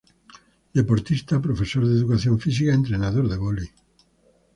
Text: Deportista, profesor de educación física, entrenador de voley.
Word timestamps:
Deportista, 0.79 1.43
profesor 1.47 1.83
de 1.87 1.93
educación 1.99 2.35
física, 2.43 2.73
entrenador 2.81 3.25
de 3.29 3.37
voley. 3.43 3.69